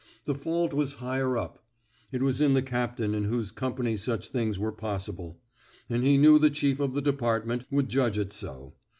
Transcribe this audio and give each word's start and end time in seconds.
The 0.25 0.33
fault 0.33 0.73
was 0.73 0.95
higher 0.95 1.37
up; 1.37 1.63
it 2.11 2.23
was 2.23 2.41
in 2.41 2.55
the 2.55 2.63
captain 2.63 3.13
in 3.13 3.25
whose 3.25 3.51
company 3.51 3.95
such 3.97 4.29
things 4.29 4.57
were 4.57 4.71
possible; 4.71 5.39
and 5.91 6.03
he 6.03 6.17
knew 6.17 6.39
the 6.39 6.49
chief 6.49 6.79
of 6.79 6.95
the 6.95 7.03
department 7.03 7.65
would 7.69 7.87
judge 7.87 8.17
it 8.17 8.33
so. 8.33 8.73